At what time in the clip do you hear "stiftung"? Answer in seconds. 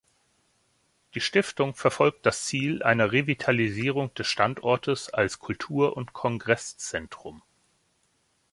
1.21-1.75